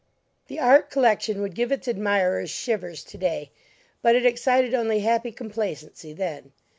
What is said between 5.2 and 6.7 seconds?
complacency then.